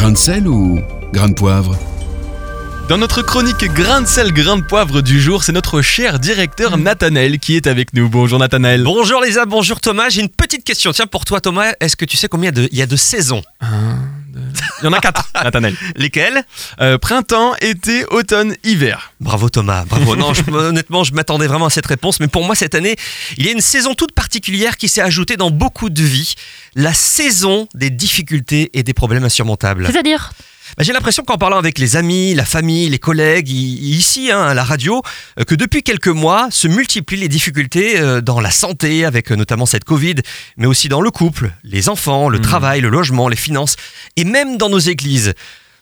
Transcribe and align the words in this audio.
Grain 0.00 0.12
de 0.12 0.16
sel 0.16 0.48
ou 0.48 0.80
grain 1.12 1.28
de 1.28 1.34
poivre 1.34 1.76
Dans 2.88 2.96
notre 2.96 3.20
chronique 3.20 3.66
grain 3.74 4.00
de 4.00 4.06
sel, 4.06 4.32
grain 4.32 4.56
de 4.56 4.62
poivre 4.62 5.02
du 5.02 5.20
jour, 5.20 5.44
c'est 5.44 5.52
notre 5.52 5.82
cher 5.82 6.18
directeur 6.18 6.78
Nathanaël 6.78 7.38
qui 7.38 7.54
est 7.56 7.66
avec 7.66 7.92
nous. 7.92 8.08
Bonjour 8.08 8.38
Nathanaël. 8.38 8.82
Bonjour 8.82 9.20
Lisa, 9.20 9.44
bonjour 9.44 9.78
Thomas. 9.78 10.08
J'ai 10.08 10.22
une 10.22 10.30
petite 10.30 10.64
question. 10.64 10.92
Tiens, 10.92 11.06
pour 11.06 11.26
toi 11.26 11.42
Thomas, 11.42 11.72
est-ce 11.80 11.96
que 11.96 12.06
tu 12.06 12.16
sais 12.16 12.28
combien 12.28 12.50
de- 12.50 12.66
il 12.72 12.78
y 12.78 12.82
a 12.82 12.86
de 12.86 12.96
saisons? 12.96 13.42
Il 14.82 14.84
y 14.84 14.88
en 14.88 14.92
a 14.92 15.00
quatre, 15.00 15.28
Nathanaël. 15.44 15.74
Lesquelles 15.96 16.42
Euh, 16.80 16.98
printemps, 16.98 17.54
été, 17.60 18.04
automne, 18.06 18.54
hiver. 18.64 19.12
Bravo 19.20 19.48
Thomas, 19.48 19.84
bravo. 19.84 20.16
Non, 20.20 20.34
je- 20.34 20.48
honnêtement, 20.50 21.04
je 21.04 21.12
m'attendais 21.14 21.46
vraiment 21.46 21.66
à 21.66 21.70
cette 21.70 21.86
réponse, 21.86 22.20
mais 22.20 22.28
pour 22.28 22.44
moi 22.44 22.54
cette 22.54 22.74
année, 22.74 22.96
il 23.36 23.46
y 23.46 23.48
a 23.48 23.52
une 23.52 23.60
saison 23.60 23.94
toute 23.94 24.12
particulière 24.12 24.76
qui 24.76 24.88
s'est 24.88 25.00
ajoutée 25.02 25.36
dans 25.36 25.50
beaucoup 25.50 25.90
de 25.90 26.02
vies. 26.02 26.34
La 26.74 26.94
saison 26.94 27.68
des 27.74 27.90
difficultés 27.90 28.70
et 28.74 28.82
des 28.82 28.94
problèmes 28.94 29.24
insurmontables. 29.24 29.86
C'est-à-dire? 29.86 30.32
Bah, 30.76 30.84
J'ai 30.84 30.92
l'impression 30.92 31.24
qu'en 31.24 31.36
parlant 31.36 31.58
avec 31.58 31.78
les 31.78 31.96
amis, 31.96 32.34
la 32.34 32.44
famille, 32.44 32.88
les 32.88 32.98
collègues, 32.98 33.50
ici 33.50 34.30
hein, 34.30 34.42
à 34.42 34.54
la 34.54 34.62
radio, 34.62 35.02
euh, 35.38 35.44
que 35.44 35.54
depuis 35.54 35.82
quelques 35.82 36.08
mois 36.08 36.48
se 36.50 36.68
multiplient 36.68 37.16
les 37.16 37.28
difficultés 37.28 37.98
euh, 37.98 38.20
dans 38.20 38.40
la 38.40 38.50
santé, 38.50 39.04
avec 39.04 39.32
euh, 39.32 39.36
notamment 39.36 39.66
cette 39.66 39.84
Covid, 39.84 40.16
mais 40.56 40.66
aussi 40.66 40.88
dans 40.88 41.00
le 41.00 41.10
couple, 41.10 41.50
les 41.64 41.88
enfants, 41.88 42.28
le 42.28 42.40
travail, 42.40 42.80
le 42.80 42.88
logement, 42.88 43.28
les 43.28 43.36
finances, 43.36 43.76
et 44.16 44.24
même 44.24 44.58
dans 44.58 44.68
nos 44.68 44.78
églises. 44.78 45.34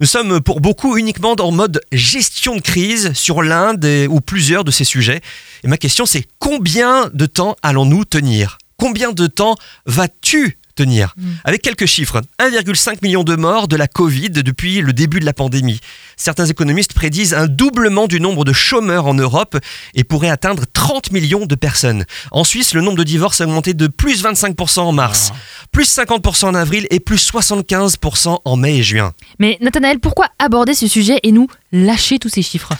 Nous 0.00 0.06
sommes 0.06 0.40
pour 0.40 0.60
beaucoup 0.60 0.96
uniquement 0.96 1.36
en 1.38 1.52
mode 1.52 1.80
gestion 1.92 2.56
de 2.56 2.60
crise 2.60 3.12
sur 3.14 3.42
l'un 3.42 3.74
ou 4.08 4.20
plusieurs 4.20 4.64
de 4.64 4.72
ces 4.72 4.84
sujets. 4.84 5.20
Et 5.62 5.68
ma 5.68 5.76
question 5.76 6.04
c'est 6.04 6.26
combien 6.40 7.10
de 7.14 7.26
temps 7.26 7.56
allons-nous 7.62 8.04
tenir? 8.04 8.58
Combien 8.76 9.12
de 9.12 9.26
temps 9.28 9.54
vas-tu 9.86 10.58
tenir 10.74 11.14
Avec 11.44 11.62
quelques 11.62 11.86
chiffres, 11.86 12.20
1,5 12.38 12.98
million 13.02 13.24
de 13.24 13.36
morts 13.36 13.68
de 13.68 13.76
la 13.76 13.86
Covid 13.86 14.30
depuis 14.30 14.80
le 14.80 14.92
début 14.92 15.20
de 15.20 15.24
la 15.24 15.32
pandémie. 15.32 15.80
Certains 16.16 16.46
économistes 16.46 16.92
prédisent 16.92 17.34
un 17.34 17.46
doublement 17.46 18.06
du 18.06 18.20
nombre 18.20 18.44
de 18.44 18.52
chômeurs 18.52 19.06
en 19.06 19.14
Europe 19.14 19.56
et 19.94 20.04
pourrait 20.04 20.30
atteindre 20.30 20.64
30 20.72 21.12
millions 21.12 21.46
de 21.46 21.54
personnes. 21.54 22.04
En 22.30 22.44
Suisse, 22.44 22.74
le 22.74 22.80
nombre 22.80 22.98
de 22.98 23.04
divorces 23.04 23.40
a 23.40 23.44
augmenté 23.44 23.74
de 23.74 23.86
plus 23.86 24.24
25% 24.24 24.80
en 24.80 24.92
mars, 24.92 25.32
plus 25.72 25.88
50% 25.96 26.46
en 26.46 26.54
avril 26.54 26.86
et 26.90 27.00
plus 27.00 27.30
75% 27.30 28.38
en 28.44 28.56
mai 28.56 28.78
et 28.78 28.82
juin. 28.82 29.12
Mais 29.38 29.58
Nathanaël, 29.60 30.00
pourquoi 30.00 30.28
aborder 30.38 30.74
ce 30.74 30.86
sujet 30.86 31.18
et 31.22 31.32
nous 31.32 31.48
lâcher 31.72 32.18
tous 32.18 32.28
ces 32.28 32.42
chiffres? 32.42 32.72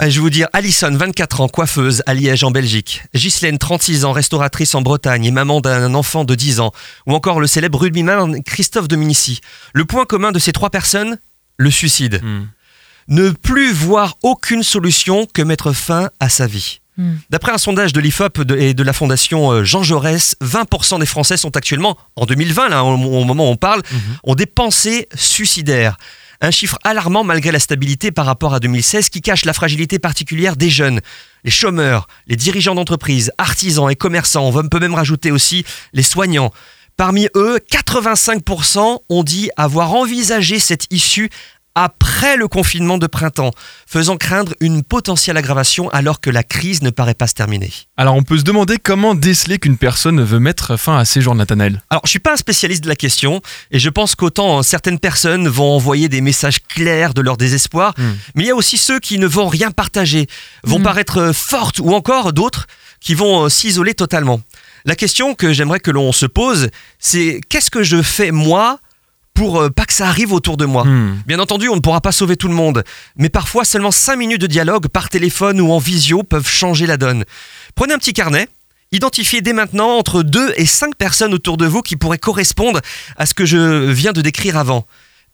Je 0.00 0.06
vais 0.06 0.20
vous 0.20 0.30
dire, 0.30 0.46
Alison, 0.52 0.92
24 0.92 1.40
ans, 1.40 1.48
coiffeuse 1.48 2.02
à 2.06 2.14
Liège 2.14 2.44
en 2.44 2.52
Belgique. 2.52 3.02
Ghislaine, 3.14 3.58
36 3.58 4.04
ans, 4.04 4.12
restauratrice 4.12 4.74
en 4.76 4.82
Bretagne 4.82 5.24
et 5.24 5.30
maman 5.32 5.60
d'un 5.60 5.92
enfant 5.94 6.24
de 6.24 6.36
10 6.36 6.60
ans. 6.60 6.72
Ou 7.06 7.14
encore 7.14 7.40
le 7.40 7.48
célèbre 7.48 7.80
rugbyman 7.80 8.42
Christophe 8.44 8.86
Dominici. 8.86 9.40
Le 9.74 9.84
point 9.84 10.04
commun 10.04 10.30
de 10.30 10.38
ces 10.38 10.52
trois 10.52 10.70
personnes 10.70 11.18
Le 11.56 11.70
suicide. 11.70 12.22
Ne 13.08 13.30
plus 13.30 13.72
voir 13.72 14.16
aucune 14.22 14.62
solution 14.62 15.26
que 15.26 15.42
mettre 15.42 15.72
fin 15.72 16.10
à 16.20 16.28
sa 16.28 16.46
vie. 16.46 16.80
Hmm. 16.96 17.16
D'après 17.30 17.52
un 17.52 17.58
sondage 17.58 17.92
de 17.92 18.00
l'IFOP 18.00 18.40
et 18.56 18.74
de 18.74 18.82
la 18.82 18.92
fondation 18.92 19.50
euh, 19.52 19.64
Jean 19.64 19.82
Jaurès, 19.82 20.36
20% 20.42 21.00
des 21.00 21.06
Français 21.06 21.36
sont 21.36 21.56
actuellement, 21.56 21.96
en 22.16 22.26
2020, 22.26 22.68
là, 22.68 22.84
au, 22.84 22.94
au 22.94 23.24
moment 23.24 23.48
où 23.48 23.52
on 23.52 23.56
parle, 23.56 23.82
ont 24.24 24.34
des 24.34 24.46
pensées 24.46 25.08
suicidaires. 25.14 25.96
Un 26.40 26.52
chiffre 26.52 26.78
alarmant 26.84 27.24
malgré 27.24 27.50
la 27.50 27.58
stabilité 27.58 28.12
par 28.12 28.24
rapport 28.24 28.54
à 28.54 28.60
2016 28.60 29.08
qui 29.08 29.20
cache 29.20 29.44
la 29.44 29.52
fragilité 29.52 29.98
particulière 29.98 30.54
des 30.54 30.70
jeunes, 30.70 31.00
les 31.42 31.50
chômeurs, 31.50 32.06
les 32.28 32.36
dirigeants 32.36 32.76
d'entreprise, 32.76 33.32
artisans 33.38 33.90
et 33.90 33.96
commerçants. 33.96 34.48
On 34.48 34.68
peut 34.68 34.78
même 34.78 34.94
rajouter 34.94 35.32
aussi 35.32 35.64
les 35.92 36.04
soignants. 36.04 36.52
Parmi 36.96 37.28
eux, 37.34 37.58
85% 37.72 39.00
ont 39.08 39.22
dit 39.24 39.50
avoir 39.56 39.94
envisagé 39.94 40.60
cette 40.60 40.86
issue 40.92 41.28
après 41.84 42.36
le 42.36 42.48
confinement 42.48 42.98
de 42.98 43.06
printemps, 43.06 43.52
faisant 43.86 44.16
craindre 44.16 44.52
une 44.60 44.82
potentielle 44.82 45.36
aggravation 45.36 45.88
alors 45.90 46.20
que 46.20 46.28
la 46.28 46.42
crise 46.42 46.82
ne 46.82 46.90
paraît 46.90 47.14
pas 47.14 47.28
se 47.28 47.34
terminer. 47.34 47.70
Alors 47.96 48.16
on 48.16 48.22
peut 48.24 48.36
se 48.38 48.42
demander 48.42 48.78
comment 48.82 49.14
déceler 49.14 49.58
qu'une 49.58 49.76
personne 49.78 50.20
veut 50.22 50.40
mettre 50.40 50.76
fin 50.76 50.98
à 50.98 51.04
ses 51.04 51.20
jours, 51.20 51.34
Nathanaël. 51.36 51.80
Alors, 51.90 52.02
je 52.04 52.10
suis 52.10 52.18
pas 52.18 52.32
un 52.32 52.36
spécialiste 52.36 52.82
de 52.82 52.88
la 52.88 52.96
question 52.96 53.40
et 53.70 53.78
je 53.78 53.88
pense 53.90 54.14
qu'autant 54.16 54.58
euh, 54.58 54.62
certaines 54.62 54.98
personnes 54.98 55.46
vont 55.48 55.70
envoyer 55.76 56.08
des 56.08 56.20
messages 56.20 56.58
clairs 56.66 57.14
de 57.14 57.20
leur 57.20 57.36
désespoir, 57.36 57.94
Mm. 57.96 58.02
mais 58.34 58.42
il 58.44 58.46
y 58.48 58.50
a 58.50 58.56
aussi 58.56 58.76
ceux 58.76 58.98
qui 58.98 59.18
ne 59.18 59.26
vont 59.26 59.46
rien 59.48 59.70
partager, 59.70 60.26
vont 60.64 60.80
Mm. 60.80 60.82
paraître 60.82 61.18
euh, 61.18 61.32
fortes 61.32 61.78
ou 61.78 61.92
encore 61.94 62.32
d'autres 62.32 62.66
qui 63.00 63.14
vont 63.14 63.44
euh, 63.44 63.48
s'isoler 63.48 63.94
totalement. 63.94 64.40
La 64.84 64.96
question 64.96 65.34
que 65.34 65.52
j'aimerais 65.52 65.80
que 65.80 65.90
l'on 65.92 66.10
se 66.12 66.26
pose, 66.26 66.70
c'est 66.98 67.40
qu'est-ce 67.48 67.70
que 67.70 67.82
je 67.84 68.02
fais 68.02 68.30
moi 68.32 68.80
pour 69.38 69.60
euh, 69.60 69.70
pas 69.70 69.84
que 69.84 69.92
ça 69.92 70.08
arrive 70.08 70.32
autour 70.32 70.56
de 70.56 70.64
moi 70.64 70.84
Hmm. 70.84 71.16
Bien 71.26 71.38
entendu, 71.38 71.68
on 71.68 71.76
ne 71.76 71.80
pourra 71.80 72.00
pas 72.00 72.12
sauver 72.12 72.36
tout 72.36 72.48
le 72.48 72.54
monde, 72.54 72.84
mais 73.16 73.28
parfois 73.28 73.64
seulement 73.64 73.90
5 73.90 74.16
minutes 74.16 74.40
de 74.40 74.46
dialogue 74.46 74.88
par 74.88 75.08
téléphone 75.08 75.60
ou 75.60 75.70
en 75.72 75.78
visio 75.78 76.22
peuvent 76.22 76.48
changer 76.48 76.86
la 76.86 76.96
donne. 76.96 77.24
Prenez 77.74 77.94
un 77.94 77.98
petit 77.98 78.12
carnet, 78.12 78.48
identifiez 78.92 79.40
dès 79.40 79.52
maintenant 79.52 79.96
entre 79.96 80.22
2 80.22 80.54
et 80.56 80.66
5 80.66 80.94
personnes 80.96 81.34
autour 81.34 81.56
de 81.56 81.66
vous 81.66 81.82
qui 81.82 81.96
pourraient 81.96 82.18
correspondre 82.18 82.80
à 83.16 83.26
ce 83.26 83.34
que 83.34 83.44
je 83.44 83.90
viens 83.90 84.12
de 84.12 84.22
décrire 84.22 84.56
avant. 84.56 84.86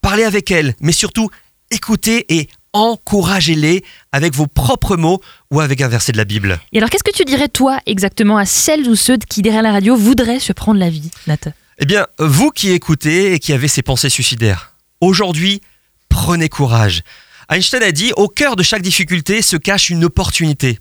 Parlez 0.00 0.24
avec 0.24 0.50
elles, 0.50 0.74
mais 0.80 0.92
surtout 0.92 1.30
écoutez 1.70 2.26
et 2.28 2.48
encouragez-les 2.72 3.84
avec 4.12 4.34
vos 4.34 4.46
propres 4.46 4.96
mots 4.96 5.20
ou 5.50 5.60
avec 5.60 5.80
un 5.80 5.88
verset 5.88 6.12
de 6.12 6.18
la 6.18 6.24
Bible. 6.24 6.58
Et 6.72 6.78
alors, 6.78 6.90
qu'est-ce 6.90 7.04
que 7.04 7.14
tu 7.14 7.24
dirais, 7.24 7.48
toi, 7.48 7.78
exactement, 7.86 8.36
à 8.38 8.46
celles 8.46 8.88
ou 8.88 8.96
ceux 8.96 9.18
qui, 9.18 9.42
derrière 9.42 9.62
la 9.62 9.72
radio, 9.72 9.96
voudraient 9.96 10.40
se 10.40 10.52
prendre 10.52 10.80
la 10.80 10.88
vie, 10.88 11.10
Nath 11.26 11.48
Eh 11.78 11.86
bien, 11.86 12.06
vous 12.18 12.50
qui 12.50 12.70
écoutez 12.70 13.32
et 13.32 13.38
qui 13.38 13.52
avez 13.52 13.68
ces 13.68 13.82
pensées 13.82 14.10
suicidaires, 14.10 14.74
aujourd'hui, 15.00 15.62
prenez 16.08 16.48
courage. 16.48 17.02
Einstein 17.48 17.82
a 17.82 17.92
dit, 17.92 18.12
au 18.16 18.28
cœur 18.28 18.56
de 18.56 18.62
chaque 18.62 18.82
difficulté 18.82 19.42
se 19.42 19.56
cache 19.56 19.90
une 19.90 20.04
opportunité. 20.04 20.78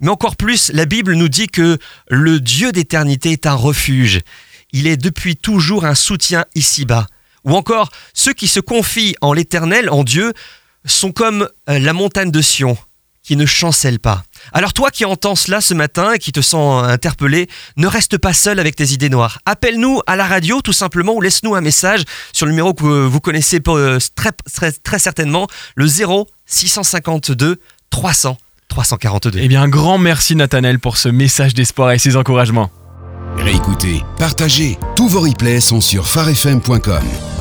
Mais 0.00 0.08
encore 0.08 0.36
plus, 0.36 0.70
la 0.72 0.86
Bible 0.86 1.14
nous 1.14 1.28
dit 1.28 1.48
que 1.48 1.78
le 2.08 2.40
Dieu 2.40 2.72
d'éternité 2.72 3.32
est 3.32 3.46
un 3.46 3.54
refuge. 3.54 4.20
Il 4.72 4.86
est 4.86 4.96
depuis 4.96 5.36
toujours 5.36 5.84
un 5.84 5.94
soutien 5.94 6.46
ici-bas. 6.54 7.06
Ou 7.44 7.54
encore, 7.54 7.90
ceux 8.14 8.32
qui 8.32 8.48
se 8.48 8.60
confient 8.60 9.16
en 9.20 9.34
l'éternel, 9.34 9.90
en 9.90 10.04
Dieu, 10.04 10.32
sont 10.86 11.12
comme 11.12 11.48
euh, 11.68 11.78
la 11.78 11.92
montagne 11.92 12.30
de 12.30 12.40
Sion, 12.40 12.78
qui 13.22 13.36
ne 13.36 13.46
chancelle 13.46 13.98
pas. 13.98 14.22
Alors 14.52 14.72
toi 14.72 14.90
qui 14.90 15.04
entends 15.04 15.34
cela 15.34 15.60
ce 15.60 15.74
matin 15.74 16.12
et 16.14 16.18
qui 16.18 16.32
te 16.32 16.40
sens 16.40 16.84
interpellé, 16.84 17.48
ne 17.76 17.86
reste 17.86 18.18
pas 18.18 18.32
seul 18.32 18.58
avec 18.58 18.76
tes 18.76 18.92
idées 18.92 19.10
noires. 19.10 19.38
Appelle-nous 19.46 20.00
à 20.06 20.16
la 20.16 20.26
radio 20.26 20.60
tout 20.60 20.72
simplement 20.72 21.14
ou 21.14 21.20
laisse-nous 21.20 21.54
un 21.54 21.60
message 21.60 22.04
sur 22.32 22.46
le 22.46 22.52
numéro 22.52 22.74
que 22.74 22.84
vous 22.84 23.20
connaissez 23.20 23.60
euh, 23.68 23.98
très, 24.14 24.32
très, 24.32 24.72
très 24.72 24.98
certainement, 24.98 25.46
le 25.74 25.86
0 25.86 26.26
652 26.46 27.60
300 27.90 28.38
342. 28.68 29.40
Eh 29.42 29.48
bien 29.48 29.62
un 29.62 29.68
grand 29.68 29.98
merci 29.98 30.36
Nathanaël 30.36 30.78
pour 30.78 30.96
ce 30.96 31.08
message 31.08 31.54
d'espoir 31.54 31.92
et 31.92 31.98
ces 31.98 32.16
encouragements. 32.16 32.70
Réécoutez, 33.36 34.02
partagez. 34.18 34.78
Tous 34.96 35.08
vos 35.08 35.20
replays 35.20 35.60
sont 35.60 35.80
sur 35.80 36.08
farfm.com. 36.08 37.39